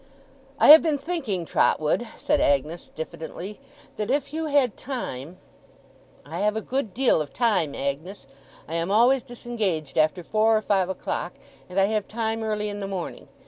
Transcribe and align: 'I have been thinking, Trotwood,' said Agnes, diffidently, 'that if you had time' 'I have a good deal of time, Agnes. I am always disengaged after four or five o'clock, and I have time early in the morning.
'I 0.57 0.69
have 0.69 0.81
been 0.81 0.97
thinking, 0.97 1.45
Trotwood,' 1.45 2.07
said 2.17 2.41
Agnes, 2.41 2.89
diffidently, 2.95 3.59
'that 3.97 4.09
if 4.09 4.33
you 4.33 4.47
had 4.47 4.75
time' 4.75 5.37
'I 6.25 6.39
have 6.39 6.55
a 6.55 6.61
good 6.63 6.91
deal 6.91 7.21
of 7.21 7.31
time, 7.33 7.75
Agnes. 7.75 8.25
I 8.67 8.73
am 8.73 8.89
always 8.89 9.21
disengaged 9.21 9.99
after 9.99 10.23
four 10.23 10.57
or 10.57 10.61
five 10.63 10.89
o'clock, 10.89 11.33
and 11.69 11.79
I 11.79 11.85
have 11.85 12.07
time 12.07 12.41
early 12.41 12.67
in 12.67 12.79
the 12.79 12.87
morning. 12.87 13.27